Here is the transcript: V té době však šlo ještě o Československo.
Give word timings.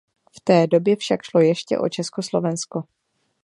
V 0.35 0.39
té 0.43 0.67
době 0.67 0.95
však 0.95 1.21
šlo 1.23 1.39
ještě 1.41 1.77
o 1.77 1.89
Československo. 1.89 2.83